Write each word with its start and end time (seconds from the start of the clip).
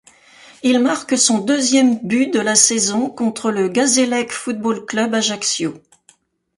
Il 0.63 0.79
marque 0.79 1.15
son 1.15 1.37
deuxième 1.37 1.99
but 1.99 2.33
de 2.33 2.39
la 2.39 2.55
saison 2.55 3.07
contre 3.07 3.51
le 3.51 3.67
Gazélec 3.67 4.31
Football 4.31 4.87
Club 4.87 5.13
Ajaccio. 5.13 5.75